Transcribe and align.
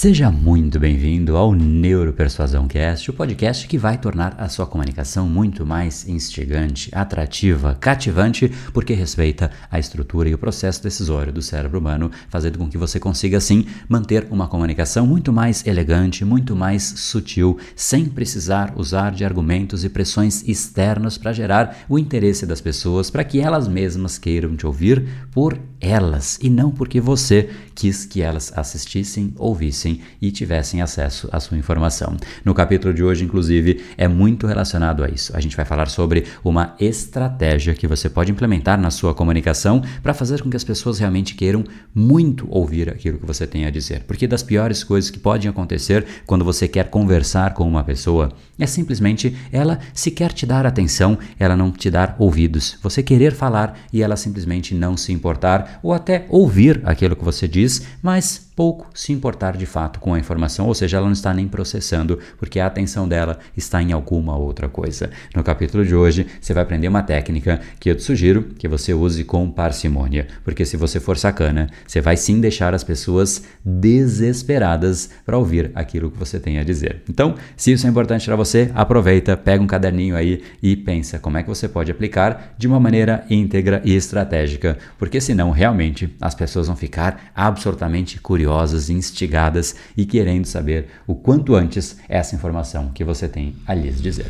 Seja 0.00 0.30
muito 0.30 0.80
bem-vindo 0.80 1.36
ao 1.36 1.52
Neuropersuasão 1.52 2.66
Cast, 2.66 3.10
o 3.10 3.12
podcast 3.12 3.68
que 3.68 3.76
vai 3.76 3.98
tornar 3.98 4.34
a 4.38 4.48
sua 4.48 4.66
comunicação 4.66 5.28
muito 5.28 5.66
mais 5.66 6.08
instigante, 6.08 6.88
atrativa, 6.94 7.76
cativante, 7.78 8.50
porque 8.72 8.94
respeita 8.94 9.50
a 9.70 9.78
estrutura 9.78 10.30
e 10.30 10.32
o 10.32 10.38
processo 10.38 10.82
decisório 10.82 11.30
do 11.30 11.42
cérebro 11.42 11.78
humano, 11.78 12.10
fazendo 12.30 12.56
com 12.56 12.66
que 12.66 12.78
você 12.78 12.98
consiga, 12.98 13.36
assim, 13.36 13.66
manter 13.86 14.26
uma 14.30 14.48
comunicação 14.48 15.06
muito 15.06 15.34
mais 15.34 15.66
elegante, 15.66 16.24
muito 16.24 16.56
mais 16.56 16.82
sutil, 16.82 17.58
sem 17.76 18.06
precisar 18.06 18.72
usar 18.76 19.10
de 19.10 19.22
argumentos 19.22 19.84
e 19.84 19.90
pressões 19.90 20.48
externas 20.48 21.18
para 21.18 21.34
gerar 21.34 21.84
o 21.90 21.98
interesse 21.98 22.46
das 22.46 22.62
pessoas, 22.62 23.10
para 23.10 23.22
que 23.22 23.38
elas 23.38 23.68
mesmas 23.68 24.16
queiram 24.16 24.56
te 24.56 24.66
ouvir 24.66 25.06
por 25.30 25.60
elas 25.78 26.38
e 26.42 26.48
não 26.48 26.70
porque 26.70 27.02
você 27.02 27.50
quis 27.74 28.06
que 28.06 28.22
elas 28.22 28.50
assistissem, 28.56 29.34
ouvissem 29.36 29.89
e 30.20 30.30
tivessem 30.30 30.82
acesso 30.82 31.28
à 31.32 31.40
sua 31.40 31.56
informação. 31.56 32.16
No 32.44 32.54
capítulo 32.54 32.92
de 32.92 33.02
hoje, 33.02 33.24
inclusive, 33.24 33.80
é 33.96 34.06
muito 34.06 34.46
relacionado 34.46 35.02
a 35.02 35.08
isso. 35.08 35.34
A 35.34 35.40
gente 35.40 35.56
vai 35.56 35.64
falar 35.64 35.88
sobre 35.88 36.24
uma 36.44 36.74
estratégia 36.78 37.74
que 37.74 37.86
você 37.86 38.08
pode 38.08 38.30
implementar 38.30 38.80
na 38.80 38.90
sua 38.90 39.14
comunicação 39.14 39.82
para 40.02 40.14
fazer 40.14 40.42
com 40.42 40.50
que 40.50 40.56
as 40.56 40.64
pessoas 40.64 40.98
realmente 40.98 41.34
queiram 41.34 41.64
muito 41.94 42.46
ouvir 42.50 42.90
aquilo 42.90 43.18
que 43.18 43.26
você 43.26 43.46
tem 43.46 43.64
a 43.64 43.70
dizer. 43.70 44.04
Porque 44.04 44.26
das 44.26 44.42
piores 44.42 44.84
coisas 44.84 45.10
que 45.10 45.18
podem 45.18 45.48
acontecer 45.48 46.06
quando 46.26 46.44
você 46.44 46.68
quer 46.68 46.88
conversar 46.88 47.54
com 47.54 47.66
uma 47.66 47.84
pessoa 47.84 48.32
é 48.58 48.66
simplesmente 48.66 49.36
ela 49.50 49.78
se 49.94 50.10
quer 50.10 50.32
te 50.32 50.44
dar 50.44 50.66
atenção, 50.66 51.18
ela 51.38 51.56
não 51.56 51.70
te 51.70 51.90
dar 51.90 52.16
ouvidos. 52.18 52.78
Você 52.82 53.02
querer 53.02 53.32
falar 53.32 53.78
e 53.92 54.02
ela 54.02 54.16
simplesmente 54.16 54.74
não 54.74 54.96
se 54.96 55.12
importar 55.12 55.80
ou 55.82 55.92
até 55.92 56.26
ouvir 56.28 56.80
aquilo 56.84 57.16
que 57.16 57.24
você 57.24 57.48
diz, 57.48 57.86
mas 58.02 58.49
pouco 58.60 58.90
se 58.92 59.10
importar 59.10 59.56
de 59.56 59.64
fato 59.64 59.98
com 60.00 60.12
a 60.12 60.18
informação, 60.18 60.66
ou 60.66 60.74
seja, 60.74 60.98
ela 60.98 61.06
não 61.06 61.14
está 61.14 61.32
nem 61.32 61.48
processando, 61.48 62.18
porque 62.36 62.60
a 62.60 62.66
atenção 62.66 63.08
dela 63.08 63.38
está 63.56 63.82
em 63.82 63.90
alguma 63.90 64.36
outra 64.36 64.68
coisa. 64.68 65.08
No 65.34 65.42
capítulo 65.42 65.82
de 65.82 65.94
hoje, 65.94 66.26
você 66.38 66.52
vai 66.52 66.64
aprender 66.64 66.86
uma 66.86 67.02
técnica 67.02 67.58
que 67.78 67.88
eu 67.88 67.96
te 67.96 68.02
sugiro 68.02 68.42
que 68.58 68.68
você 68.68 68.92
use 68.92 69.24
com 69.24 69.50
parcimônia, 69.50 70.28
porque 70.44 70.66
se 70.66 70.76
você 70.76 71.00
for 71.00 71.16
sacana, 71.16 71.70
você 71.86 72.02
vai 72.02 72.18
sim 72.18 72.38
deixar 72.38 72.74
as 72.74 72.84
pessoas 72.84 73.44
desesperadas 73.64 75.08
para 75.24 75.38
ouvir 75.38 75.70
aquilo 75.74 76.10
que 76.10 76.18
você 76.18 76.38
tem 76.38 76.58
a 76.58 76.62
dizer. 76.62 77.02
Então, 77.08 77.36
se 77.56 77.72
isso 77.72 77.86
é 77.86 77.88
importante 77.88 78.26
para 78.26 78.36
você, 78.36 78.70
aproveita, 78.74 79.38
pega 79.38 79.64
um 79.64 79.66
caderninho 79.66 80.14
aí 80.14 80.42
e 80.62 80.76
pensa 80.76 81.18
como 81.18 81.38
é 81.38 81.42
que 81.42 81.48
você 81.48 81.66
pode 81.66 81.90
aplicar 81.90 82.52
de 82.58 82.68
uma 82.68 82.78
maneira 82.78 83.24
íntegra 83.30 83.80
e 83.86 83.96
estratégica, 83.96 84.76
porque 84.98 85.18
senão 85.18 85.50
realmente 85.50 86.14
as 86.20 86.34
pessoas 86.34 86.66
vão 86.66 86.76
ficar 86.76 87.32
absolutamente 87.34 88.20
curiosas 88.20 88.49
curiosas, 88.50 88.90
instigadas 88.90 89.76
e 89.96 90.04
querendo 90.04 90.44
saber 90.44 90.88
o 91.06 91.14
quanto 91.14 91.54
antes 91.54 91.96
essa 92.08 92.34
informação 92.34 92.90
que 92.92 93.04
você 93.04 93.28
tem 93.28 93.54
a 93.66 93.74
lhes 93.74 94.02
dizer. 94.02 94.26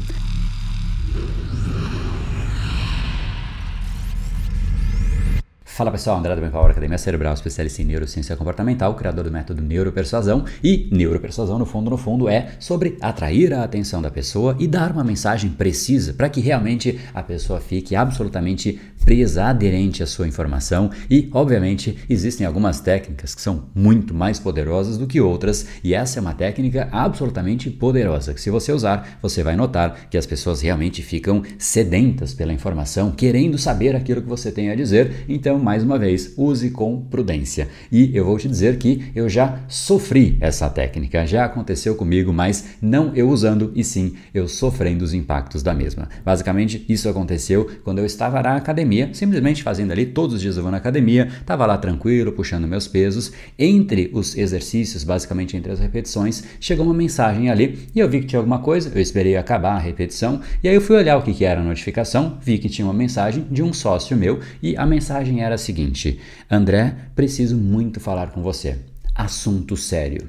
Fala 5.80 5.92
pessoal, 5.92 6.18
André 6.18 6.36
do 6.36 6.50
Power 6.50 6.72
Academia 6.72 6.98
Cerebral, 6.98 7.32
especialista 7.32 7.80
em 7.80 7.86
neurociência 7.86 8.36
comportamental, 8.36 8.94
criador 8.94 9.24
do 9.24 9.30
método 9.30 9.62
Neuropersuasão. 9.62 10.44
E 10.62 10.90
neuropersuasão, 10.92 11.58
no 11.58 11.64
fundo, 11.64 11.88
no 11.88 11.96
fundo, 11.96 12.28
é 12.28 12.50
sobre 12.60 12.98
atrair 13.00 13.54
a 13.54 13.64
atenção 13.64 14.02
da 14.02 14.10
pessoa 14.10 14.54
e 14.58 14.68
dar 14.68 14.92
uma 14.92 15.02
mensagem 15.02 15.48
precisa 15.48 16.12
para 16.12 16.28
que 16.28 16.38
realmente 16.38 17.00
a 17.14 17.22
pessoa 17.22 17.60
fique 17.60 17.96
absolutamente 17.96 18.78
presa, 19.06 19.46
aderente 19.46 20.02
à 20.02 20.06
sua 20.06 20.28
informação. 20.28 20.90
E, 21.08 21.30
obviamente, 21.32 21.96
existem 22.10 22.46
algumas 22.46 22.80
técnicas 22.80 23.34
que 23.34 23.40
são 23.40 23.64
muito 23.74 24.12
mais 24.12 24.38
poderosas 24.38 24.98
do 24.98 25.06
que 25.06 25.18
outras, 25.18 25.66
e 25.82 25.94
essa 25.94 26.18
é 26.18 26.20
uma 26.20 26.34
técnica 26.34 26.90
absolutamente 26.92 27.70
poderosa 27.70 28.34
que, 28.34 28.40
se 28.42 28.50
você 28.50 28.70
usar, 28.70 29.18
você 29.22 29.42
vai 29.42 29.56
notar 29.56 30.08
que 30.10 30.18
as 30.18 30.26
pessoas 30.26 30.60
realmente 30.60 31.02
ficam 31.02 31.42
sedentas 31.58 32.34
pela 32.34 32.52
informação, 32.52 33.10
querendo 33.10 33.56
saber 33.56 33.96
aquilo 33.96 34.20
que 34.20 34.28
você 34.28 34.52
tem 34.52 34.68
a 34.70 34.74
dizer. 34.74 35.24
Então, 35.26 35.58
mais 35.70 35.84
uma 35.84 36.00
vez, 36.00 36.34
use 36.36 36.68
com 36.70 37.00
prudência. 37.00 37.68
E 37.92 38.10
eu 38.12 38.24
vou 38.24 38.36
te 38.36 38.48
dizer 38.48 38.76
que 38.76 39.04
eu 39.14 39.28
já 39.28 39.60
sofri 39.68 40.36
essa 40.40 40.68
técnica, 40.68 41.24
já 41.24 41.44
aconteceu 41.44 41.94
comigo, 41.94 42.32
mas 42.32 42.70
não 42.82 43.14
eu 43.14 43.30
usando, 43.30 43.70
e 43.72 43.84
sim 43.84 44.14
eu 44.34 44.48
sofrendo 44.48 45.04
os 45.04 45.14
impactos 45.14 45.62
da 45.62 45.72
mesma. 45.72 46.08
Basicamente, 46.24 46.84
isso 46.88 47.08
aconteceu 47.08 47.70
quando 47.84 48.00
eu 48.00 48.04
estava 48.04 48.42
na 48.42 48.56
academia, 48.56 49.10
simplesmente 49.12 49.62
fazendo 49.62 49.92
ali, 49.92 50.06
todos 50.06 50.34
os 50.34 50.40
dias 50.40 50.56
eu 50.56 50.62
vou 50.64 50.72
na 50.72 50.78
academia, 50.78 51.28
estava 51.40 51.64
lá 51.66 51.78
tranquilo, 51.78 52.32
puxando 52.32 52.66
meus 52.66 52.88
pesos. 52.88 53.30
Entre 53.56 54.10
os 54.12 54.36
exercícios, 54.36 55.04
basicamente 55.04 55.56
entre 55.56 55.70
as 55.70 55.78
repetições, 55.78 56.42
chegou 56.58 56.84
uma 56.84 56.94
mensagem 56.94 57.48
ali 57.48 57.78
e 57.94 58.00
eu 58.00 58.08
vi 58.08 58.22
que 58.22 58.26
tinha 58.26 58.40
alguma 58.40 58.58
coisa, 58.58 58.90
eu 58.92 59.00
esperei 59.00 59.36
acabar 59.36 59.76
a 59.76 59.78
repetição 59.78 60.40
e 60.64 60.68
aí 60.68 60.74
eu 60.74 60.80
fui 60.80 60.96
olhar 60.96 61.16
o 61.16 61.22
que, 61.22 61.32
que 61.32 61.44
era 61.44 61.60
a 61.60 61.64
notificação, 61.64 62.38
vi 62.42 62.58
que 62.58 62.68
tinha 62.68 62.84
uma 62.84 62.92
mensagem 62.92 63.46
de 63.48 63.62
um 63.62 63.72
sócio 63.72 64.16
meu 64.16 64.40
e 64.60 64.76
a 64.76 64.84
mensagem 64.84 65.44
era 65.44 65.49
seguinte: 65.58 66.20
André, 66.50 66.94
preciso 67.14 67.56
muito 67.56 68.00
falar 68.00 68.30
com 68.30 68.42
você. 68.42 68.78
Assunto 69.14 69.76
sério. 69.76 70.28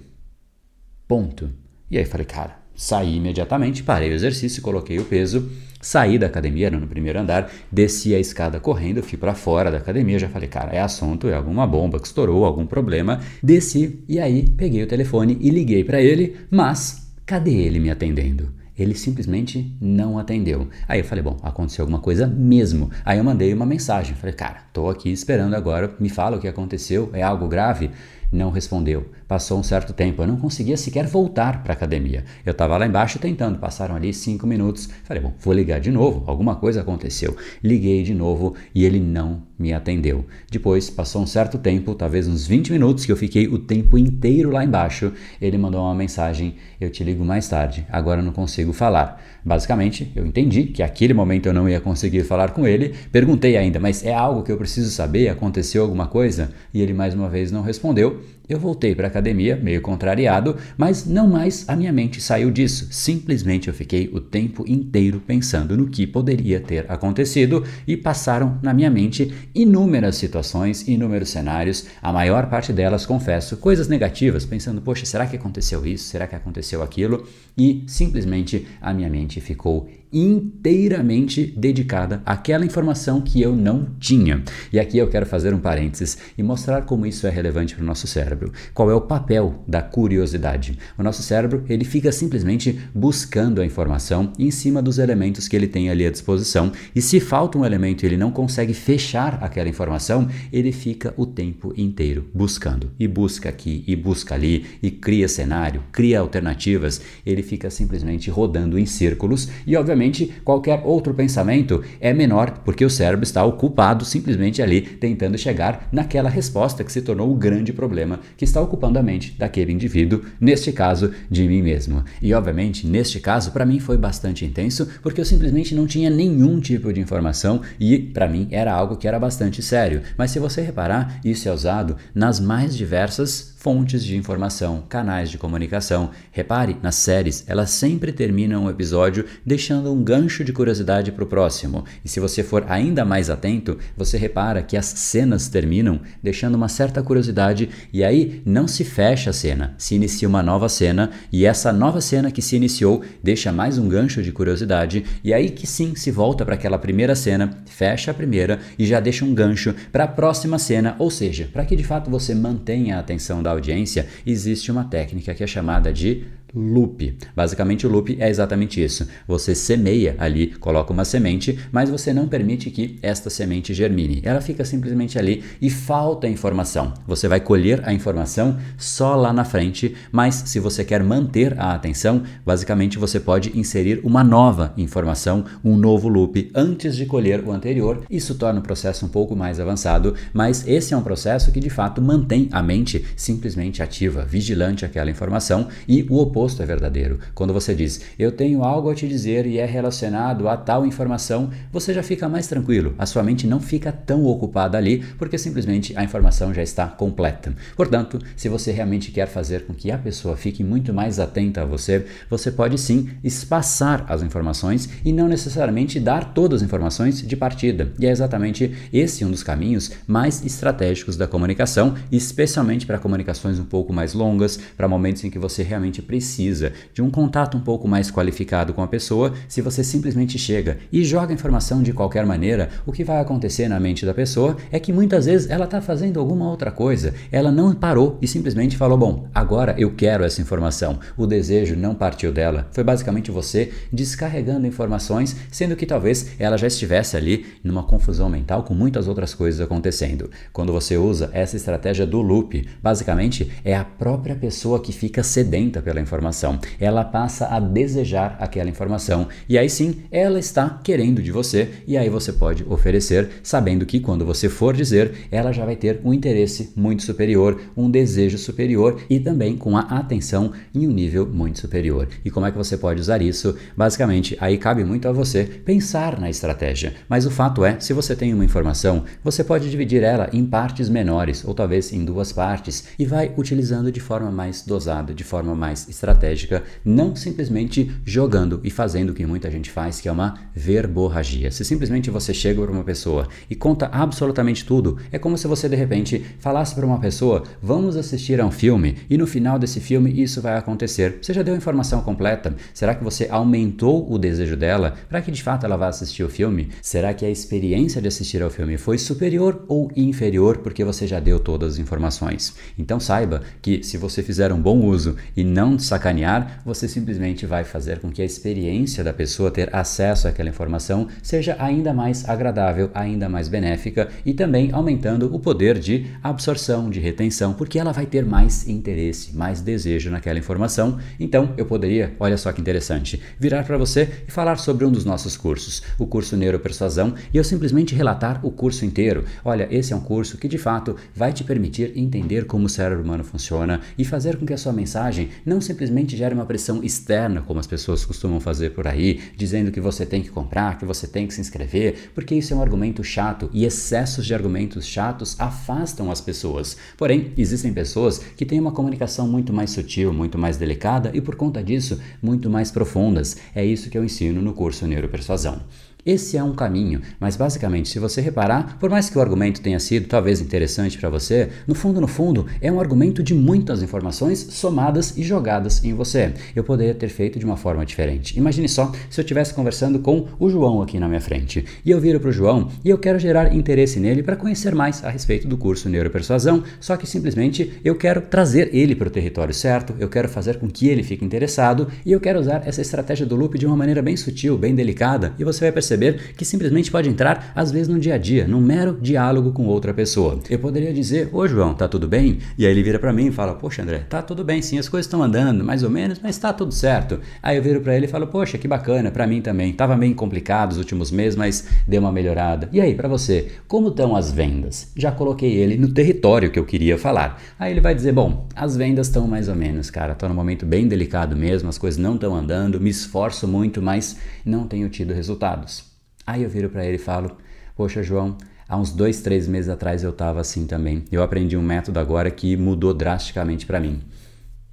Ponto. 1.08 1.50
E 1.90 1.98
aí 1.98 2.06
falei, 2.06 2.26
cara, 2.26 2.58
saí 2.74 3.18
imediatamente, 3.18 3.84
parei 3.84 4.12
o 4.12 4.14
exercício, 4.14 4.62
coloquei 4.62 4.98
o 4.98 5.06
peso, 5.06 5.52
saí 5.82 6.18
da 6.18 6.28
academia, 6.28 6.68
era 6.68 6.80
no 6.80 6.88
primeiro 6.88 7.20
andar, 7.20 7.52
desci 7.72 8.16
a 8.16 8.20
escada 8.20 8.60
correndo, 8.60 9.04
fui 9.04 9.18
para 9.18 9.36
fora 9.36 9.70
da 9.70 9.78
academia, 9.78 10.18
já 10.18 10.30
falei, 10.30 10.48
cara, 10.48 10.72
é 10.72 10.80
assunto, 10.80 11.28
é 11.28 11.34
alguma 11.34 11.68
bomba 11.68 12.00
que 12.00 12.08
estourou, 12.08 12.46
algum 12.46 12.66
problema. 12.66 13.20
Desci 13.44 14.04
e 14.08 14.20
aí 14.20 14.50
peguei 14.58 14.84
o 14.84 14.88
telefone 14.88 15.38
e 15.42 15.50
liguei 15.50 15.84
para 15.84 16.02
ele, 16.02 16.38
mas 16.50 17.14
cadê 17.26 17.54
ele 17.54 17.80
me 17.80 17.92
atendendo? 17.92 18.61
Ele 18.82 18.96
simplesmente 18.96 19.76
não 19.80 20.18
atendeu. 20.18 20.68
Aí 20.88 21.00
eu 21.00 21.06
falei, 21.06 21.24
bom, 21.24 21.38
aconteceu 21.44 21.84
alguma 21.84 22.00
coisa 22.00 22.26
mesmo. 22.26 22.90
Aí 23.06 23.18
eu 23.18 23.24
mandei 23.24 23.54
uma 23.54 23.66
mensagem. 23.66 24.16
Falei, 24.16 24.34
cara, 24.34 24.64
tô 24.74 24.90
aqui 24.90 25.12
esperando 25.12 25.54
agora, 25.54 25.94
me 26.00 26.10
fala 26.10 26.38
o 26.38 26.40
que 26.40 26.48
aconteceu, 26.48 27.10
é 27.14 27.22
algo 27.22 27.48
grave? 27.48 27.92
Não 28.32 28.50
respondeu. 28.50 29.12
Passou 29.28 29.60
um 29.60 29.64
certo 29.64 29.92
tempo, 29.92 30.22
eu 30.22 30.28
não 30.28 30.38
conseguia 30.38 30.78
sequer 30.78 31.06
voltar 31.06 31.62
para 31.64 31.74
a 31.74 31.76
academia. 31.76 32.24
Eu 32.46 32.52
estava 32.52 32.78
lá 32.78 32.88
embaixo 32.88 33.20
tentando, 33.20 33.60
passaram 33.60 33.94
ali 33.96 34.14
cinco 34.14 34.48
minutos. 34.48 34.88
Falei, 35.04 35.22
bom, 35.22 35.34
vou 35.38 35.54
ligar 35.54 35.82
de 35.82 35.92
novo, 35.92 36.24
alguma 36.28 36.56
coisa 36.56 36.80
aconteceu. 36.80 37.36
Liguei 37.62 38.04
de 38.04 38.14
novo 38.14 38.56
e 38.74 38.86
ele 38.86 39.00
não 39.00 39.44
me 39.60 39.74
atendeu. 39.74 40.26
Depois, 40.50 40.90
passou 40.90 41.22
um 41.22 41.28
certo 41.28 41.58
tempo, 41.58 41.94
talvez 41.94 42.28
uns 42.28 42.48
20 42.48 42.72
minutos, 42.72 43.06
que 43.06 43.12
eu 43.12 43.18
fiquei 43.18 43.48
o 43.48 43.60
tempo 43.60 43.98
inteiro 43.98 44.50
lá 44.50 44.64
embaixo. 44.64 45.14
Ele 45.42 45.58
mandou 45.58 45.82
uma 45.82 45.94
mensagem: 45.94 46.56
Eu 46.80 46.90
te 46.90 47.04
ligo 47.04 47.24
mais 47.24 47.48
tarde, 47.48 47.86
agora 47.90 48.22
não 48.22 48.32
consigo 48.32 48.74
falar. 48.74 49.22
Basicamente, 49.44 50.12
eu 50.16 50.26
entendi 50.26 50.64
que 50.64 50.84
aquele 50.84 51.14
momento 51.14 51.48
eu 51.48 51.54
não 51.54 51.70
ia 51.70 51.80
conseguir 51.80 52.24
falar 52.24 52.52
com 52.52 52.68
ele. 52.68 52.94
Perguntei 53.12 53.58
ainda, 53.58 53.80
mas 53.80 54.06
é 54.06 54.14
algo 54.14 54.44
que 54.44 54.52
eu 54.52 54.58
preciso 54.58 54.90
saber? 54.92 55.30
Aconteceu 55.30 55.84
alguma 55.84 56.08
coisa? 56.08 56.52
E 56.74 56.82
ele 56.82 56.94
mais 56.94 57.14
uma 57.14 57.30
vez 57.30 57.52
não 57.52 57.62
respondeu. 57.62 58.21
Eu 58.52 58.60
voltei 58.60 58.94
para 58.94 59.08
a 59.08 59.10
academia, 59.10 59.56
meio 59.56 59.80
contrariado, 59.80 60.58
mas 60.78 61.06
não 61.06 61.26
mais 61.26 61.64
a 61.70 61.74
minha 61.74 61.94
mente 61.94 62.20
saiu 62.20 62.52
disso. 62.52 62.90
Simplesmente 62.92 63.70
eu 63.70 63.74
fiquei 63.74 64.10
o 64.12 64.20
tempo 64.20 64.66
inteiro 64.68 65.24
pensando 65.26 65.78
no 65.78 65.88
que 65.88 66.06
poderia 66.06 66.60
ter 66.60 66.86
acontecido 66.92 67.64
e 67.88 67.96
passaram 67.96 68.60
na 68.62 68.74
minha 68.74 68.90
mente 68.90 69.34
inúmeras 69.56 70.18
situações, 70.18 70.86
inúmeros 70.86 71.30
cenários, 71.30 71.86
a 72.02 72.12
maior 72.12 72.50
parte 72.50 72.74
delas, 72.74 73.06
confesso, 73.06 73.56
coisas 73.56 73.88
negativas, 73.88 74.46
pensando, 74.46 74.82
poxa, 74.82 75.06
será 75.06 75.26
que 75.26 75.38
aconteceu 75.38 75.86
isso? 75.86 76.10
Será 76.10 76.28
que 76.28 76.36
aconteceu 76.36 76.84
aquilo? 76.84 77.26
E 77.58 77.86
simplesmente 77.88 78.68
a 78.82 78.94
minha 78.94 79.10
mente 79.10 79.40
ficou 79.40 79.90
inteiramente 80.12 81.54
dedicada 81.58 82.22
àquela 82.26 82.66
informação 82.66 83.22
que 83.22 83.42
eu 83.42 83.56
não 83.56 83.88
tinha. 84.00 84.44
E 84.72 84.80
aqui 84.80 84.98
eu 84.98 85.08
quero 85.08 85.26
fazer 85.26 85.54
um 85.54 85.60
parênteses 85.60 86.18
e 86.38 86.44
mostrar 86.44 86.84
como 86.84 87.06
isso 87.06 87.28
é 87.28 87.30
relevante 87.30 87.76
para 87.76 87.84
o 87.84 87.88
nosso 87.88 88.08
cérebro. 88.08 88.52
Qual 88.74 88.90
é 88.90 88.96
o 88.96 89.02
papel 89.02 89.64
da 89.68 89.82
curiosidade? 89.82 90.78
O 90.98 91.04
nosso 91.04 91.24
cérebro, 91.24 91.64
ele 91.70 91.86
fica 91.86 92.12
simplesmente 92.12 92.80
buscando 92.94 93.62
a 93.62 93.66
informação 93.66 94.34
em 94.38 94.52
cima 94.52 94.82
dos 94.82 94.98
elementos 94.98 95.48
que 95.48 95.56
ele 95.56 95.68
tem 95.68 95.90
ali 95.90 96.06
à 96.06 96.12
disposição, 96.12 96.72
e 96.96 97.02
se 97.02 97.20
falta 97.20 97.58
um 97.58 97.66
elemento 97.66 98.04
e 98.04 98.06
ele 98.06 98.18
não 98.18 98.32
consegue 98.32 98.74
fechar 98.74 99.40
aquela 99.42 99.70
informação, 99.70 100.28
ele 100.52 100.72
fica 100.72 101.14
o 101.18 101.26
tempo 101.26 101.74
inteiro 101.78 102.28
buscando. 102.34 102.92
E 103.00 103.08
busca 103.08 103.50
aqui 103.50 103.84
e 103.88 103.96
busca 103.96 104.36
ali 104.36 104.66
e 104.82 104.92
cria 104.92 105.28
cenário, 105.28 105.84
cria 105.92 106.20
alternativas, 106.20 107.02
ele 107.26 107.44
fica 107.44 107.70
simplesmente 107.70 108.30
rodando 108.30 108.78
em 108.78 108.86
círculos 108.86 109.50
e 109.66 109.76
obviamente 109.76 110.01
obviamente 110.02 110.34
qualquer 110.44 110.82
outro 110.84 111.14
pensamento 111.14 111.84
é 112.00 112.12
menor, 112.12 112.62
porque 112.66 112.84
o 112.84 112.90
cérebro 112.90 113.24
está 113.24 113.46
ocupado 113.46 114.04
simplesmente 114.04 114.62
ali 114.62 114.82
tentando 114.82 115.38
chegar 115.38 115.88
naquela 115.92 116.30
resposta 116.30 116.84
que 116.84 116.92
se 116.92 117.02
tornou 117.02 117.32
o 117.32 117.36
grande 117.36 117.72
problema 117.72 118.20
que 118.36 118.44
está 118.44 118.60
ocupando 118.60 118.98
a 118.98 119.04
mente 119.04 119.36
daquele 119.38 119.72
indivíduo, 119.72 120.24
neste 120.40 120.72
caso 120.72 121.14
de 121.30 121.48
mim 121.48 121.62
mesmo. 121.62 122.04
E 122.22 122.34
obviamente, 122.34 122.88
neste 122.88 123.20
caso, 123.20 123.52
para 123.52 123.66
mim 123.66 123.80
foi 123.80 123.98
bastante 123.98 124.44
intenso, 124.44 124.88
porque 125.04 125.22
eu 125.22 125.26
simplesmente 125.26 125.76
não 125.76 125.86
tinha 125.86 126.10
nenhum 126.10 126.60
tipo 126.60 126.92
de 126.92 127.00
informação 127.00 127.62
e 127.80 128.00
para 128.00 128.28
mim 128.28 128.48
era 128.50 128.74
algo 128.74 128.98
que 128.98 129.08
era 129.08 129.20
bastante 129.20 129.62
sério. 129.62 130.02
Mas 130.18 130.32
se 130.32 130.40
você 130.40 130.62
reparar, 130.62 131.20
isso 131.24 131.48
é 131.48 131.54
usado 131.54 131.96
nas 132.16 132.40
mais 132.40 132.76
diversas 132.76 133.52
fontes 133.62 134.04
de 134.04 134.18
informação, 134.18 134.84
canais 134.90 135.30
de 135.30 135.38
comunicação. 135.38 136.10
Repare, 136.32 136.78
nas 136.82 136.96
séries, 136.96 137.44
elas 137.48 137.70
sempre 137.70 138.12
terminam 138.12 138.64
um 138.64 138.70
episódio 138.72 139.24
deixando 139.46 139.91
um 139.92 140.04
gancho 140.04 140.44
de 140.44 140.54
curiosidade 140.54 141.12
para 141.12 141.24
o 141.24 141.28
próximo. 141.28 141.84
E 142.04 142.10
se 142.10 142.20
você 142.20 142.44
for 142.44 142.66
ainda 142.68 143.04
mais 143.06 143.30
atento, 143.30 143.78
você 143.96 144.18
repara 144.18 144.62
que 144.62 144.78
as 144.78 144.86
cenas 144.86 145.48
terminam 145.48 146.00
deixando 146.22 146.56
uma 146.56 146.68
certa 146.68 147.02
curiosidade. 147.02 147.70
E 147.94 148.04
aí 148.04 148.42
não 148.46 148.68
se 148.68 148.84
fecha 148.84 149.30
a 149.30 149.34
cena, 149.34 149.76
se 149.78 149.96
inicia 149.96 150.28
uma 150.28 150.44
nova 150.44 150.70
cena. 150.70 151.12
E 151.32 151.46
essa 151.46 151.72
nova 151.74 152.02
cena 152.02 152.32
que 152.32 152.42
se 152.42 152.56
iniciou 152.56 153.04
deixa 153.24 153.52
mais 153.52 153.78
um 153.78 153.88
gancho 153.88 154.22
de 154.22 154.32
curiosidade. 154.32 155.04
E 155.24 155.34
aí 155.34 155.50
que 155.50 155.68
sim 155.68 155.96
se 155.96 156.12
volta 156.12 156.46
para 156.46 156.56
aquela 156.56 156.80
primeira 156.80 157.16
cena, 157.16 157.50
fecha 157.66 158.12
a 158.12 158.14
primeira 158.14 158.60
e 158.78 158.86
já 158.86 159.00
deixa 159.00 159.26
um 159.26 159.34
gancho 159.34 159.74
para 159.92 160.06
a 160.06 160.08
próxima 160.08 160.58
cena, 160.58 160.96
ou 161.00 161.10
seja, 161.10 161.50
para 161.52 161.66
que 161.66 161.76
de 161.76 161.84
fato 161.84 162.10
você 162.10 162.34
mantenha 162.34 162.98
a 162.98 163.00
atenção 163.00 163.42
da 163.42 163.52
audiência, 163.52 164.08
existe 164.26 164.72
uma 164.72 164.84
técnica 164.84 165.34
que 165.34 165.44
é 165.44 165.48
chamada 165.48 165.92
de 165.92 166.26
loop. 166.54 167.18
Basicamente, 167.36 167.86
o 167.88 167.90
loop 167.90 168.18
é 168.20 168.30
exatamente 168.30 168.84
isso. 168.84 169.08
Você 169.28 169.56
semeia 169.56 170.16
ali, 170.18 170.48
coloca 170.48 170.94
uma 170.94 171.06
semente, 171.06 171.58
mas 171.72 171.90
você 171.90 172.14
não 172.14 172.28
permite 172.28 172.70
que 172.70 173.00
esta 173.02 173.30
semente 173.30 173.74
germine. 173.74 174.22
Ela 174.24 174.42
fica 174.42 174.64
simplesmente 174.66 175.18
ali 175.18 175.44
e 175.62 175.70
falta 175.70 176.28
informação. 176.28 176.94
Você 177.08 177.28
vai 177.28 177.40
colher 177.40 177.82
a 177.86 177.94
informação 177.94 178.58
só 178.78 179.16
lá 179.16 179.32
na 179.34 179.44
frente, 179.44 179.96
mas 180.12 180.36
se 180.46 180.60
você 180.60 180.84
quer 180.84 181.04
manter 181.04 181.60
a 181.60 181.74
atenção, 181.74 182.24
basicamente 182.46 182.98
você 182.98 183.20
pode 183.20 183.58
inserir 183.58 184.02
uma 184.04 184.24
nova 184.24 184.74
informação, 184.78 185.46
um 185.64 185.76
novo 185.76 186.08
loop 186.08 186.52
antes 186.54 186.96
de 186.96 187.06
colher 187.06 187.44
o 187.44 187.52
anterior. 187.52 188.04
Isso 188.10 188.36
torna 188.36 188.60
o 188.60 188.64
processo 188.64 189.06
um 189.06 189.10
pouco 189.10 189.36
mais 189.36 189.60
avançado, 189.60 190.16
mas 190.34 190.68
esse 190.68 190.94
é 190.94 190.98
um 190.98 191.04
processo 191.04 191.52
que 191.52 191.60
de 191.60 191.70
fato 191.70 192.02
mantém 192.02 192.50
a 192.52 192.62
mente 192.62 193.06
simplesmente 193.16 193.82
ativa, 193.82 194.26
vigilante 194.26 194.86
àquela 194.86 195.10
informação 195.10 195.68
e 195.88 196.06
o 196.10 196.18
oposto 196.18 196.41
oposto 196.42 196.64
é 196.64 196.66
verdadeiro. 196.66 197.20
Quando 197.36 197.54
você 197.54 197.76
diz, 197.76 198.02
eu 198.18 198.32
tenho 198.32 198.64
algo 198.64 198.90
a 198.90 198.96
te 198.96 199.08
dizer 199.08 199.46
e 199.46 199.60
é 199.60 199.66
relacionado 199.66 200.48
a 200.50 200.58
tal 200.58 200.88
informação, 200.88 201.52
você 201.72 201.94
já 201.94 202.02
fica 202.02 202.28
mais 202.28 202.48
tranquilo. 202.48 202.96
A 202.98 203.06
sua 203.06 203.22
mente 203.22 203.46
não 203.46 203.60
fica 203.60 203.92
tão 203.92 204.26
ocupada 204.26 204.76
ali, 204.76 205.04
porque 205.20 205.38
simplesmente 205.38 205.96
a 205.96 206.04
informação 206.04 206.52
já 206.52 206.64
está 206.64 206.88
completa. 206.88 207.54
Portanto, 207.76 208.18
se 208.36 208.50
você 208.50 208.72
realmente 208.72 209.12
quer 209.12 209.28
fazer 209.28 209.66
com 209.66 209.74
que 209.74 209.92
a 209.92 210.00
pessoa 210.00 210.36
fique 210.36 210.64
muito 210.64 210.92
mais 210.92 211.20
atenta 211.20 211.62
a 211.62 211.66
você, 211.66 212.06
você 212.28 212.52
pode 212.52 212.78
sim 212.80 213.10
espaçar 213.24 214.04
as 214.08 214.24
informações 214.24 214.90
e 215.06 215.14
não 215.14 215.28
necessariamente 215.28 216.00
dar 216.00 216.34
todas 216.34 216.62
as 216.62 216.66
informações 216.66 217.22
de 217.22 217.36
partida. 217.36 217.92
E 218.00 218.08
é 218.08 218.10
exatamente 218.10 218.76
esse 218.92 219.24
um 219.24 219.30
dos 219.30 219.44
caminhos 219.44 219.92
mais 220.08 220.44
estratégicos 220.44 221.16
da 221.16 221.28
comunicação, 221.28 221.94
especialmente 222.12 222.88
para 222.88 222.98
comunicações 222.98 223.60
um 223.60 223.66
pouco 223.66 223.94
mais 223.94 224.16
longas, 224.16 224.58
para 224.76 224.88
momentos 224.88 225.24
em 225.24 225.30
que 225.30 225.38
você 225.38 225.62
realmente 225.62 226.02
precisa 226.02 226.31
precisa 226.32 226.72
de 226.94 227.02
um 227.02 227.12
contato 227.12 227.58
um 227.58 227.60
pouco 227.60 227.88
mais 227.88 228.10
qualificado 228.10 228.74
com 228.74 228.82
a 228.82 228.88
pessoa, 228.88 229.34
se 229.50 229.62
você 229.62 229.84
simplesmente 229.84 230.40
chega 230.40 230.78
e 230.92 231.04
joga 231.04 231.34
informação 231.34 231.84
de 231.84 231.92
qualquer 231.92 232.26
maneira, 232.26 232.70
o 232.86 232.92
que 232.92 233.04
vai 233.04 233.20
acontecer 233.20 233.68
na 233.68 233.80
mente 233.80 234.06
da 234.06 234.14
pessoa 234.14 234.56
é 234.72 234.80
que 234.80 234.94
muitas 234.94 235.26
vezes 235.26 235.50
ela 235.50 235.66
está 235.66 235.82
fazendo 235.82 236.20
alguma 236.20 236.50
outra 236.50 236.72
coisa, 236.72 237.14
ela 237.32 237.52
não 237.52 237.74
parou 237.74 238.18
e 238.22 238.28
simplesmente 238.28 238.78
falou: 238.78 238.98
Bom, 238.98 239.28
agora 239.34 239.76
eu 239.78 239.94
quero 239.94 240.24
essa 240.24 240.42
informação. 240.42 241.00
O 241.18 241.28
desejo 241.28 241.76
não 241.76 241.94
partiu 241.94 242.32
dela, 242.32 242.68
foi 242.72 242.84
basicamente 242.84 243.30
você 243.30 243.72
descarregando 243.92 244.68
informações, 244.68 245.36
sendo 245.52 245.76
que 245.76 245.86
talvez 245.86 246.32
ela 246.40 246.58
já 246.58 246.68
estivesse 246.68 247.18
ali 247.18 247.46
numa 247.64 247.84
confusão 247.84 248.30
mental 248.30 248.64
com 248.64 248.74
muitas 248.74 249.08
outras 249.08 249.34
coisas 249.34 249.60
acontecendo. 249.60 250.30
Quando 250.54 250.72
você 250.72 250.96
usa 250.96 251.30
essa 251.34 251.58
estratégia 251.58 252.06
do 252.06 252.22
loop, 252.22 252.66
basicamente 252.82 253.52
é 253.66 253.76
a 253.76 253.84
própria 253.84 254.36
pessoa 254.36 254.80
que 254.80 254.94
fica 254.94 255.24
sedenta 255.24 255.82
pela 255.82 256.00
informação 256.00 256.21
informação. 256.22 256.60
Ela 256.80 257.04
passa 257.04 257.48
a 257.48 257.60
desejar 257.60 258.38
aquela 258.40 258.70
informação 258.70 259.28
e 259.50 259.58
aí 259.58 259.70
sim 259.70 260.04
ela 260.12 260.38
está 260.38 260.80
querendo 260.84 261.22
de 261.22 261.32
você 261.32 261.70
e 261.88 261.98
aí 261.98 262.10
você 262.10 262.32
pode 262.32 262.64
oferecer, 262.70 263.30
sabendo 263.42 263.86
que 263.86 264.00
quando 264.00 264.26
você 264.26 264.48
for 264.48 264.76
dizer, 264.76 265.28
ela 265.32 265.52
já 265.52 265.66
vai 265.66 265.76
ter 265.76 266.00
um 266.06 266.14
interesse 266.14 266.72
muito 266.76 267.04
superior, 267.04 267.60
um 267.76 267.90
desejo 267.90 268.38
superior 268.38 269.02
e 269.10 269.20
também 269.20 269.58
com 269.58 269.76
a 269.76 269.82
atenção 269.82 270.52
em 270.74 270.88
um 270.88 270.92
nível 270.92 271.26
muito 271.26 271.60
superior. 271.60 272.08
E 272.24 272.30
como 272.30 272.46
é 272.46 272.52
que 272.52 272.58
você 272.58 272.78
pode 272.78 273.02
usar 273.02 273.22
isso? 273.22 273.56
Basicamente, 273.76 274.38
aí 274.40 274.58
cabe 274.58 274.84
muito 274.84 275.08
a 275.08 275.12
você 275.12 275.44
pensar 275.44 276.20
na 276.20 276.30
estratégia. 276.30 276.94
Mas 277.10 277.26
o 277.26 277.32
fato 277.32 277.66
é, 277.66 277.80
se 277.80 277.94
você 277.94 278.16
tem 278.16 278.34
uma 278.34 278.46
informação, 278.46 279.04
você 279.24 279.44
pode 279.44 279.70
dividir 279.70 280.04
ela 280.04 280.30
em 280.32 280.46
partes 280.46 280.88
menores 280.88 281.44
ou 281.44 281.54
talvez 281.54 281.92
em 281.92 282.06
duas 282.06 282.32
partes 282.32 282.86
e 283.00 283.06
vai 283.06 283.34
utilizando 283.36 283.92
de 283.92 284.00
forma 284.00 284.32
mais 284.32 284.62
dosada, 284.62 285.14
de 285.14 285.24
forma 285.24 285.56
mais 285.56 285.90
estratégica 285.90 286.11
estratégica, 286.12 286.64
não 286.84 287.16
simplesmente 287.16 287.92
jogando 288.06 288.60
e 288.64 288.70
fazendo 288.70 289.12
o 289.12 289.14
que 289.14 289.26
muita 289.26 289.50
gente 289.50 289.70
faz, 289.72 290.02
que 290.02 290.10
é 290.10 290.12
uma 290.12 290.36
verborragia. 290.54 291.52
Se 291.52 291.64
simplesmente 291.64 292.10
você 292.10 292.34
chega 292.34 292.62
para 292.62 292.72
uma 292.72 292.84
pessoa 292.84 293.28
e 293.50 293.56
conta 293.56 293.90
absolutamente 293.92 294.66
tudo, 294.66 294.98
é 295.12 295.18
como 295.18 295.38
se 295.38 295.48
você 295.48 295.68
de 295.68 295.76
repente 295.76 296.24
falasse 296.40 296.76
para 296.76 296.86
uma 296.86 297.00
pessoa: 297.00 297.44
"Vamos 297.62 297.96
assistir 297.96 298.40
a 298.40 298.46
um 298.46 298.52
filme" 298.52 298.98
e 299.10 299.18
no 299.18 299.26
final 299.26 299.58
desse 299.58 299.80
filme 299.80 300.22
isso 300.22 300.42
vai 300.42 300.58
acontecer. 300.58 301.20
Você 301.22 301.34
já 301.34 301.42
deu 301.42 301.54
a 301.54 301.58
informação 301.58 302.02
completa? 302.02 302.54
Será 302.74 302.94
que 302.94 303.04
você 303.04 303.28
aumentou 303.30 304.12
o 304.12 304.18
desejo 304.18 304.58
dela 304.58 304.96
para 305.10 305.22
que 305.22 305.32
de 305.32 305.42
fato 305.42 305.66
ela 305.66 305.78
vá 305.78 305.88
assistir 305.88 306.24
o 306.24 306.30
filme? 306.30 306.70
Será 306.82 307.14
que 307.14 307.26
a 307.26 307.30
experiência 307.30 308.02
de 308.02 308.08
assistir 308.08 308.42
ao 308.42 308.50
filme 308.50 308.78
foi 308.78 308.98
superior 308.98 309.64
ou 309.68 309.90
inferior 309.96 310.58
porque 310.58 310.84
você 310.84 311.08
já 311.08 311.20
deu 311.20 311.40
todas 311.40 311.74
as 311.74 311.80
informações? 311.80 312.54
Então 312.78 313.00
saiba 313.00 313.42
que 313.62 313.84
se 313.84 313.98
você 313.98 314.22
fizer 314.22 314.52
um 314.52 314.62
bom 314.62 314.82
uso 314.82 315.16
e 315.36 315.44
não 315.44 315.78
sacanear, 316.02 316.62
você 316.66 316.88
simplesmente 316.88 317.46
vai 317.46 317.64
fazer 317.64 318.00
com 318.00 318.10
que 318.10 318.22
a 318.22 318.26
experiência 318.26 319.04
da 319.04 319.14
pessoa 319.14 319.52
ter 319.52 319.74
acesso 319.74 320.28
àquela 320.28 320.50
informação 320.50 321.08
seja 321.22 321.56
ainda 321.60 321.94
mais 321.94 322.28
agradável, 322.28 322.90
ainda 322.94 323.30
mais 323.30 323.48
benéfica 323.48 324.10
e 324.26 324.34
também 324.34 324.72
aumentando 324.72 325.34
o 325.34 325.40
poder 325.40 325.78
de 325.78 326.08
absorção, 326.24 326.90
de 326.90 327.00
retenção, 327.00 327.54
porque 327.54 327.78
ela 327.78 327.92
vai 327.92 328.08
ter 328.08 328.26
mais 328.26 328.68
interesse, 328.68 329.36
mais 329.36 329.62
desejo 329.62 330.10
naquela 330.10 330.40
informação. 330.40 330.98
Então, 331.20 331.54
eu 331.56 331.66
poderia, 331.66 332.14
olha 332.20 332.38
só 332.38 332.52
que 332.52 332.60
interessante, 332.60 333.22
virar 333.40 333.64
para 333.64 333.78
você 333.78 334.10
e 334.28 334.32
falar 334.32 334.58
sobre 334.58 334.86
um 334.86 334.92
dos 334.92 335.06
nossos 335.06 335.38
cursos, 335.38 335.84
o 336.00 336.08
curso 336.08 336.36
Neuropersuasão, 336.36 337.14
e 337.32 337.38
eu 337.38 337.44
simplesmente 337.44 337.94
relatar 337.94 338.44
o 338.44 338.52
curso 338.52 338.86
inteiro. 338.86 339.26
Olha, 339.46 339.68
esse 339.70 339.94
é 339.94 339.96
um 339.96 340.02
curso 340.02 340.38
que 340.38 340.48
de 340.48 340.58
fato 340.58 340.96
vai 341.14 341.32
te 341.32 341.44
permitir 341.44 341.92
entender 341.96 342.46
como 342.46 342.66
o 342.66 342.70
cérebro 342.70 343.04
humano 343.04 343.24
funciona 343.24 343.82
e 343.98 344.04
fazer 344.04 344.38
com 344.38 344.46
que 344.46 344.54
a 344.54 344.58
sua 344.58 344.74
mensagem 344.74 345.30
não 345.46 345.62
simplesmente 345.62 345.81
simplesmente 345.82 346.16
gera 346.16 346.36
uma 346.36 346.46
pressão 346.46 346.84
externa, 346.84 347.42
como 347.42 347.60
as 347.60 347.66
pessoas 347.66 348.06
costumam 348.06 348.40
fazer 348.40 348.70
por 348.70 348.88
aí, 348.88 349.20
dizendo 349.36 349.72
que 349.72 349.82
você 349.82 350.06
tem 350.06 350.22
que 350.22 350.30
comprar, 350.30 350.78
que 350.78 350.86
você 350.86 351.08
tem 351.08 351.26
que 351.26 351.34
se 351.34 351.42
inscrever, 351.42 352.12
porque 352.14 352.36
isso 352.36 352.54
é 352.54 352.56
um 352.56 352.62
argumento 352.62 353.04
chato 353.04 353.50
e 353.52 353.66
excessos 353.66 354.28
de 354.28 354.34
argumentos 354.36 354.86
chatos 354.86 355.36
afastam 355.40 356.12
as 356.12 356.22
pessoas. 356.22 356.78
Porém, 356.96 357.34
existem 357.36 357.74
pessoas 357.74 358.20
que 358.20 358.46
têm 358.46 358.60
uma 358.60 358.72
comunicação 358.72 359.28
muito 359.28 359.52
mais 359.52 359.72
sutil, 359.72 360.14
muito 360.14 360.38
mais 360.38 360.56
delicada 360.56 361.10
e 361.16 361.20
por 361.20 361.36
conta 361.36 361.64
disso, 361.64 362.00
muito 362.22 362.48
mais 362.48 362.70
profundas. 362.70 363.38
É 363.56 363.66
isso 363.66 363.90
que 363.90 363.98
eu 363.98 364.06
ensino 364.06 364.40
no 364.40 364.54
curso 364.54 364.86
Neuropersuasão. 364.86 365.64
Esse 366.04 366.36
é 366.36 366.44
um 366.44 366.54
caminho, 366.54 367.00
mas 367.20 367.36
basicamente, 367.36 367.88
se 367.88 368.00
você 368.00 368.22
reparar, 368.22 368.78
por 368.80 368.90
mais 368.90 369.08
que 369.08 369.18
o 369.20 369.22
argumento 369.22 369.62
tenha 369.62 369.80
sido 369.80 370.08
talvez 370.08 370.42
interessante 370.42 370.98
para 370.98 371.10
você, 371.10 371.50
no 371.68 371.76
fundo, 371.76 372.02
no 372.02 372.08
fundo, 372.08 372.48
é 372.60 372.72
um 372.72 372.80
argumento 372.80 373.22
de 373.22 373.36
muitas 373.36 373.84
informações 373.84 374.40
somadas 374.40 375.16
e 375.16 375.22
jogadas 375.22 375.84
em 375.86 375.94
você. 375.94 376.34
Eu 376.56 376.64
poderia 376.64 376.96
ter 376.96 377.10
feito 377.10 377.38
de 377.38 377.46
uma 377.46 377.56
forma 377.56 377.86
diferente. 377.86 378.36
Imagine 378.36 378.68
só 378.68 378.92
se 379.12 379.20
eu 379.20 379.22
estivesse 379.22 379.54
conversando 379.54 380.00
com 380.00 380.28
o 380.40 380.50
João 380.50 380.82
aqui 380.82 381.00
na 381.00 381.08
minha 381.08 381.22
frente 381.22 381.64
e 381.86 381.92
eu 381.92 382.02
viro 382.02 382.20
para 382.20 382.30
o 382.30 382.34
João 382.34 382.70
e 382.84 382.90
eu 382.90 382.98
quero 382.98 383.20
gerar 383.20 383.54
interesse 383.54 384.00
nele 384.00 384.24
para 384.24 384.36
conhecer 384.36 384.74
mais 384.74 385.04
a 385.04 385.10
respeito 385.12 385.48
do 385.48 385.56
curso 385.56 385.88
Neuropersuasão, 385.88 386.64
só 386.80 386.98
que 386.98 387.06
simplesmente 387.06 387.80
eu 387.86 387.96
quero 387.96 388.22
trazer 388.22 388.74
ele 388.74 388.96
para 388.96 389.08
o 389.08 389.12
território 389.12 389.54
certo, 389.54 389.94
eu 390.00 390.10
quero 390.10 390.28
fazer 390.28 390.58
com 390.58 390.68
que 390.68 390.88
ele 390.88 391.04
fique 391.04 391.24
interessado 391.24 391.90
e 392.04 392.12
eu 392.12 392.20
quero 392.20 392.40
usar 392.40 392.64
essa 392.66 392.82
estratégia 392.82 393.26
do 393.26 393.36
loop 393.36 393.60
de 393.60 393.68
uma 393.68 393.78
maneira 393.78 394.02
bem 394.02 394.18
sutil, 394.18 394.58
bem 394.58 394.74
delicada 394.74 395.34
e 395.38 395.44
você 395.44 395.66
vai 395.66 395.72
perceber 395.72 395.91
perceber 395.92 396.34
que 396.38 396.46
simplesmente 396.46 396.90
pode 396.90 397.10
entrar, 397.10 397.52
às 397.56 397.72
vezes, 397.72 397.88
no 397.88 398.00
dia 398.00 398.16
a 398.16 398.18
dia, 398.18 398.48
num 398.48 398.62
mero 398.62 398.98
diálogo 399.02 399.52
com 399.52 399.66
outra 399.68 399.94
pessoa. 399.94 400.40
Eu 400.50 400.60
poderia 400.60 400.94
dizer, 400.94 401.30
ô 401.34 401.46
João, 401.48 401.74
tá 401.74 401.88
tudo 401.88 402.08
bem? 402.08 402.40
E 402.58 402.66
aí 402.66 402.72
ele 402.72 402.84
vira 402.84 403.00
para 403.00 403.12
mim 403.12 403.28
e 403.28 403.32
fala, 403.32 403.56
poxa 403.56 403.82
André, 403.82 404.00
tá 404.10 404.22
tudo 404.22 404.44
bem 404.44 404.62
sim, 404.62 404.78
as 404.78 404.88
coisas 404.88 405.06
estão 405.06 405.22
andando, 405.22 405.64
mais 405.64 405.84
ou 405.84 405.90
menos, 405.90 406.20
mas 406.22 406.38
tá 406.38 406.54
tudo 406.54 406.74
certo. 406.74 407.20
Aí 407.44 407.58
eu 407.58 407.64
viro 407.64 407.82
para 407.82 407.96
ele 407.96 408.06
e 408.06 408.10
falo, 408.10 408.28
poxa, 408.28 408.58
que 408.58 408.68
bacana, 408.68 409.12
para 409.12 409.28
mim 409.28 409.42
também. 409.42 409.74
Tava 409.74 409.98
meio 409.98 410.16
complicado 410.16 410.72
os 410.72 410.78
últimos 410.78 411.12
meses, 411.12 411.36
mas 411.36 411.68
deu 411.88 412.02
uma 412.02 412.12
melhorada. 412.12 412.70
E 412.72 412.80
aí, 412.80 412.96
para 412.96 413.10
você, 413.10 413.52
como 413.68 413.90
estão 413.90 414.16
as 414.16 414.32
vendas? 414.32 414.92
Já 414.96 415.12
coloquei 415.12 415.54
ele 415.54 415.78
no 415.78 415.90
território 415.90 416.52
que 416.52 416.60
eu 416.60 416.66
queria 416.66 416.98
falar. 416.98 417.42
Aí 417.60 417.72
ele 417.72 417.82
vai 417.82 417.94
dizer, 417.94 418.14
bom, 418.14 418.48
as 418.56 418.78
vendas 418.78 419.08
estão 419.08 419.28
mais 419.28 419.50
ou 419.50 419.56
menos, 419.56 419.90
cara, 419.90 420.16
tô 420.16 420.28
num 420.28 420.36
momento 420.36 420.66
bem 420.66 420.88
delicado 420.88 421.36
mesmo, 421.36 421.70
as 421.70 421.78
coisas 421.78 422.00
não 422.00 422.16
estão 422.16 422.36
andando, 422.36 422.80
me 422.80 422.90
esforço 422.90 423.48
muito, 423.48 423.82
mas 423.82 424.18
não 424.46 424.68
tenho 424.68 424.90
tido 424.90 425.14
resultados. 425.14 425.81
Aí 426.26 426.44
eu 426.44 426.50
viro 426.50 426.70
para 426.70 426.86
ele 426.86 426.96
e 426.96 427.00
falo: 427.00 427.38
Poxa, 427.76 428.04
João, 428.04 428.38
Há 428.72 428.78
uns 428.78 428.94
dois, 428.94 429.20
três 429.20 429.50
meses 429.50 429.68
atrás 429.70 430.02
eu 430.02 430.12
estava 430.12 430.40
assim 430.40 430.66
também. 430.66 431.04
Eu 431.12 431.22
aprendi 431.22 431.58
um 431.58 431.62
método 431.62 432.00
agora 432.00 432.32
que 432.32 432.56
mudou 432.56 432.94
drasticamente 432.94 433.66
para 433.66 433.82
mim. 433.82 434.00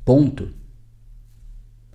Ponto. 0.05 0.50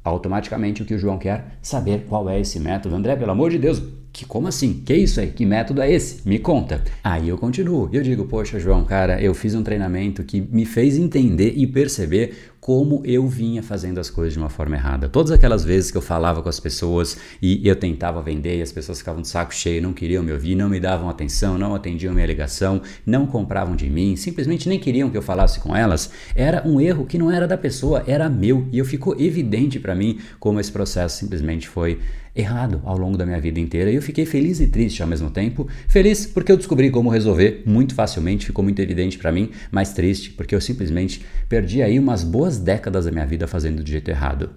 Automaticamente 0.03 0.81
o 0.81 0.86
que 0.86 0.95
o 0.95 1.00
João 1.00 1.17
quer? 1.17 1.57
Saber 1.62 2.05
qual 2.10 2.29
é 2.29 2.38
esse 2.38 2.60
método. 2.60 2.93
André, 2.93 3.15
pelo 3.15 3.31
amor 3.31 3.51
de 3.51 3.57
Deus, 3.57 3.81
que 4.12 4.25
como 4.25 4.50
assim? 4.50 4.83
Que 4.86 4.93
isso 4.93 5.22
aí? 5.22 5.31
Que 5.31 5.45
método 5.45 5.81
é 5.81 5.89
esse? 5.89 6.27
Me 6.27 6.39
conta. 6.39 6.83
Aí 7.01 7.29
eu 7.29 7.38
continuo. 7.38 7.89
Eu 7.93 8.03
digo, 8.03 8.25
poxa, 8.25 8.60
João, 8.60 8.83
cara, 8.83 9.22
eu 9.22 9.33
fiz 9.33 9.55
um 9.55 9.63
treinamento 9.63 10.25
que 10.25 10.41
me 10.41 10.65
fez 10.65 10.98
entender 10.98 11.53
e 11.55 11.65
perceber 11.65 12.51
como 12.63 13.01
eu 13.03 13.27
vinha 13.27 13.62
fazendo 13.62 14.00
as 14.00 14.10
coisas 14.10 14.32
de 14.32 14.39
uma 14.39 14.48
forma 14.48 14.77
errada. 14.77 15.10
Todas 15.10 15.34
aquelas 15.34 15.65
vezes 15.65 15.91
que 15.91 15.98
eu 15.98 16.01
falava 16.01 16.41
com 16.41 16.48
as 16.48 16.62
pessoas 16.62 17.17
e 17.41 17.67
eu 17.67 17.75
tentava 17.75 18.22
vender 18.22 18.58
e 18.58 18.62
as 18.62 18.72
pessoas 18.72 19.00
ficavam 19.00 19.22
de 19.22 19.27
saco 19.27 19.53
cheio, 19.53 19.82
não 19.82 19.91
queriam 19.91 20.24
me 20.24 20.32
ouvir, 20.32 20.55
não 20.55 20.70
me 20.70 20.79
davam 20.79 21.10
atenção, 21.10 21.58
não 21.58 21.75
atendiam 21.75 22.13
minha 22.13 22.25
ligação, 22.25 22.82
não 23.05 23.27
compravam 23.27 23.75
de 23.75 23.89
mim, 23.89 24.15
simplesmente 24.15 24.70
nem 24.70 24.79
queriam 24.79 25.10
que 25.10 25.17
eu 25.17 25.22
falasse 25.22 25.60
com 25.60 25.75
elas, 25.75 26.10
era 26.34 26.65
um 26.65 26.79
erro 26.79 27.05
que 27.05 27.17
não 27.17 27.29
era 27.29 27.46
da 27.46 27.58
pessoa, 27.58 28.01
era 28.08 28.29
meu. 28.29 28.65
E 28.72 28.77
eu 28.77 28.86
ficou 28.86 29.20
evidente 29.20 29.77
para 29.77 29.93
mim 29.93 30.20
como 30.39 30.58
esse 30.58 30.72
processo 30.72 31.17
simplesmente 31.17 31.67
foi 31.67 32.00
errado 32.36 32.82
ao 32.84 32.98
longo 32.98 33.15
da 33.15 33.25
minha 33.25 33.39
vida 33.39 33.60
inteira 33.60 33.91
e 33.91 33.96
eu 33.96 34.01
fiquei 34.01 34.25
feliz 34.25 34.60
e 34.60 34.67
triste 34.67 35.01
ao 35.01 35.08
mesmo 35.08 35.29
tempo. 35.29 35.67
Feliz 35.88 36.25
porque 36.25 36.51
eu 36.51 36.58
descobri 36.58 36.89
como 36.89 37.10
resolver 37.10 37.62
muito 37.65 37.93
facilmente, 37.93 38.46
ficou 38.46 38.63
muito 38.63 38.79
evidente 38.79 39.17
para 39.17 39.32
mim, 39.32 39.51
mas 39.72 39.93
triste 39.93 40.32
porque 40.32 40.55
eu 40.55 40.62
simplesmente 40.62 41.24
perdi 41.48 41.82
aí 41.82 42.00
umas 42.00 42.24
boas 42.24 42.52
décadas 42.57 43.05
da 43.05 43.12
minha 43.12 43.25
vida 43.25 43.48
fazendo 43.48 43.83
do 43.83 43.89
jeito 43.89 44.10
errado. 44.10 44.51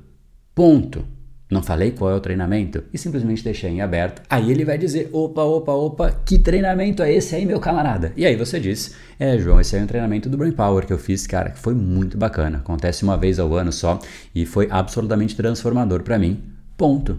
Ponto. 0.55 1.05
Não 1.49 1.62
falei 1.62 1.93
qual 1.93 2.11
é 2.11 2.15
o 2.15 2.21
treinamento 2.21 2.83
e 2.93 2.99
simplesmente 2.99 3.45
deixei 3.45 3.71
em 3.71 3.81
aberto. 3.81 4.21
Aí 4.29 4.50
ele 4.50 4.65
vai 4.65 4.76
dizer: 4.76 5.09
opa, 5.12 5.43
opa, 5.43 5.73
opa, 5.73 6.11
que 6.25 6.38
treinamento 6.38 7.05
é 7.05 7.12
esse 7.12 7.37
aí, 7.37 7.47
meu 7.47 7.61
camarada? 7.61 8.12
E 8.17 8.26
aí 8.26 8.35
você 8.35 8.59
diz: 8.59 8.97
é, 9.19 9.38
João, 9.38 9.61
esse 9.61 9.76
aí 9.76 9.83
é 9.83 9.85
um 9.85 9.87
treinamento 9.87 10.29
do 10.29 10.37
Brain 10.37 10.50
Power 10.50 10.85
que 10.85 10.93
eu 10.93 10.99
fiz, 10.99 11.25
cara, 11.25 11.50
que 11.50 11.59
foi 11.59 11.73
muito 11.73 12.19
bacana. 12.19 12.59
Acontece 12.59 13.05
uma 13.05 13.17
vez 13.17 13.38
ao 13.38 13.55
ano 13.55 13.71
só 13.71 14.00
e 14.35 14.45
foi 14.45 14.67
absolutamente 14.71 15.37
transformador 15.37 16.03
para 16.03 16.19
mim. 16.19 16.43
Ponto. 16.76 17.17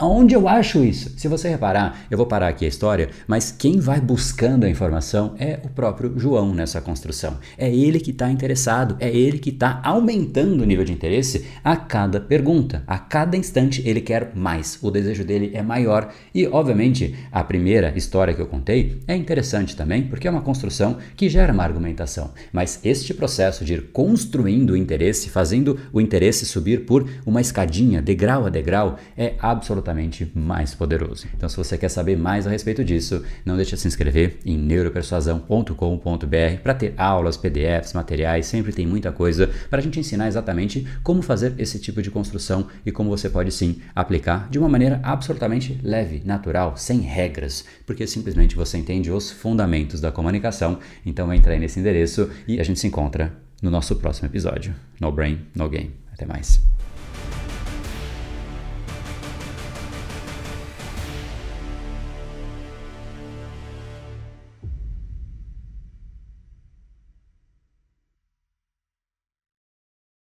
Aonde 0.00 0.34
eu 0.34 0.48
acho 0.48 0.82
isso? 0.82 1.12
Se 1.18 1.28
você 1.28 1.50
reparar, 1.50 2.06
eu 2.10 2.16
vou 2.16 2.26
parar 2.26 2.48
aqui 2.48 2.64
a 2.64 2.68
história, 2.68 3.10
mas 3.26 3.52
quem 3.52 3.78
vai 3.78 4.00
buscando 4.00 4.64
a 4.64 4.70
informação 4.70 5.34
é 5.38 5.60
o 5.62 5.68
próprio 5.68 6.18
João 6.18 6.54
nessa 6.54 6.80
construção. 6.80 7.36
É 7.58 7.70
ele 7.70 8.00
que 8.00 8.10
está 8.10 8.30
interessado, 8.30 8.96
é 8.98 9.14
ele 9.14 9.38
que 9.38 9.50
está 9.50 9.78
aumentando 9.84 10.62
o 10.62 10.64
nível 10.64 10.86
de 10.86 10.92
interesse 10.94 11.44
a 11.62 11.76
cada 11.76 12.18
pergunta. 12.18 12.82
A 12.86 12.98
cada 12.98 13.36
instante 13.36 13.86
ele 13.86 14.00
quer 14.00 14.32
mais, 14.34 14.78
o 14.80 14.90
desejo 14.90 15.22
dele 15.22 15.50
é 15.52 15.60
maior. 15.60 16.10
E, 16.34 16.46
obviamente, 16.46 17.14
a 17.30 17.44
primeira 17.44 17.92
história 17.94 18.32
que 18.32 18.40
eu 18.40 18.46
contei 18.46 19.02
é 19.06 19.14
interessante 19.14 19.76
também, 19.76 20.04
porque 20.04 20.26
é 20.26 20.30
uma 20.30 20.40
construção 20.40 20.96
que 21.14 21.28
gera 21.28 21.52
uma 21.52 21.64
argumentação. 21.64 22.30
Mas 22.54 22.80
este 22.82 23.12
processo 23.12 23.66
de 23.66 23.74
ir 23.74 23.92
construindo 23.92 24.70
o 24.70 24.76
interesse, 24.78 25.28
fazendo 25.28 25.78
o 25.92 26.00
interesse 26.00 26.46
subir 26.46 26.86
por 26.86 27.06
uma 27.26 27.42
escadinha, 27.42 28.00
degrau 28.00 28.46
a 28.46 28.48
degrau, 28.48 28.96
é 29.14 29.34
absolutamente 29.38 29.89
mais 30.34 30.74
poderoso. 30.74 31.26
Então, 31.34 31.48
se 31.48 31.56
você 31.56 31.78
quer 31.78 31.88
saber 31.88 32.16
mais 32.16 32.46
a 32.46 32.50
respeito 32.50 32.84
disso, 32.84 33.24
não 33.44 33.56
deixe 33.56 33.74
de 33.74 33.80
se 33.80 33.88
inscrever 33.88 34.38
em 34.44 34.56
neuropersuasão.com.br 34.56 36.62
para 36.62 36.74
ter 36.74 36.94
aulas, 36.96 37.36
PDFs, 37.36 37.92
materiais, 37.92 38.46
sempre 38.46 38.72
tem 38.72 38.86
muita 38.86 39.12
coisa 39.12 39.50
para 39.68 39.78
a 39.78 39.82
gente 39.82 40.00
ensinar 40.00 40.28
exatamente 40.28 40.86
como 41.02 41.22
fazer 41.22 41.54
esse 41.58 41.78
tipo 41.78 42.02
de 42.02 42.10
construção 42.10 42.66
e 42.84 42.92
como 42.92 43.10
você 43.10 43.28
pode 43.28 43.52
sim 43.52 43.80
aplicar 43.94 44.48
de 44.50 44.58
uma 44.58 44.68
maneira 44.68 45.00
absolutamente 45.02 45.78
leve, 45.82 46.22
natural, 46.24 46.76
sem 46.76 47.00
regras, 47.00 47.64
porque 47.86 48.06
simplesmente 48.06 48.56
você 48.56 48.78
entende 48.78 49.10
os 49.10 49.30
fundamentos 49.30 50.00
da 50.00 50.12
comunicação. 50.12 50.78
Então, 51.04 51.32
entra 51.32 51.52
aí 51.52 51.58
nesse 51.58 51.80
endereço 51.80 52.30
e 52.46 52.60
a 52.60 52.62
gente 52.62 52.80
se 52.80 52.86
encontra 52.86 53.32
no 53.62 53.70
nosso 53.70 53.96
próximo 53.96 54.28
episódio. 54.28 54.74
No 55.00 55.12
Brain, 55.12 55.40
No 55.54 55.68
Game. 55.68 55.94
Até 56.12 56.26
mais. 56.26 56.79